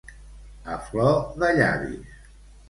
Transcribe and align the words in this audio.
A 0.75 0.77
flor 0.87 1.19
de 1.45 1.51
llavis. 1.61 2.19